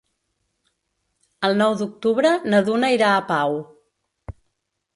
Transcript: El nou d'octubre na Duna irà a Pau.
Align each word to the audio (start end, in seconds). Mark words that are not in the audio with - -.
El 1.49 1.53
nou 1.59 1.75
d'octubre 1.81 2.33
na 2.53 2.63
Duna 2.71 2.91
irà 2.97 3.13
a 3.13 3.21
Pau. 3.33 3.57